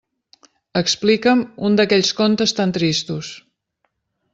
Explica'm 0.81 1.45
un 1.71 1.79
d'aquells 1.81 2.11
contes 2.23 2.59
tan 2.61 2.77
tristos! 2.79 3.35